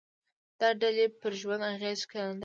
[0.59, 2.39] دا ډلې پر ژوند اغېز ښندلای شي